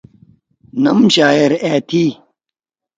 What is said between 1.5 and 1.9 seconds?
أ